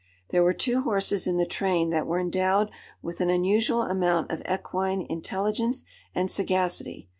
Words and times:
There 0.31 0.41
were 0.43 0.55
two 0.55 0.81
horses 0.81 1.27
in 1.27 1.37
the 1.37 1.45
train 1.45 1.91
that 1.91 2.07
were 2.07 2.19
endowed 2.19 2.71
with 3.03 3.21
an 3.21 3.29
unusual 3.29 3.83
amount 3.83 4.31
of 4.31 4.41
equine 4.51 5.05
intelligence 5.07 5.85
and 6.15 6.31
sagacity. 6.31 7.07